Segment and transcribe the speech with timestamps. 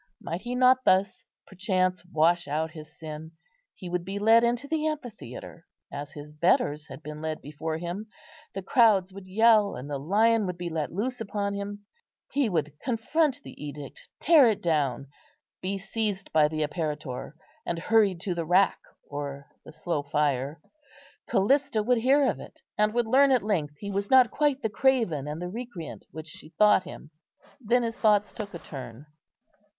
[0.19, 3.33] Might he not thus perchance wash out his sin?
[3.75, 8.07] He would be led into the amphitheatre, as his betters had been led before him;
[8.55, 11.85] the crowds would yell, and the lion would be let loose upon him.
[12.31, 15.05] He would confront the edict, tear it down,
[15.61, 17.33] be seized by the apparitor,
[17.63, 20.59] and hurried to the rack or the slow fire.
[21.27, 24.67] Callista would hear of it, and would learn at length he was not quite the
[24.69, 27.11] craven and the recreant which she thought him.
[27.59, 29.05] Then his thoughts took a turn.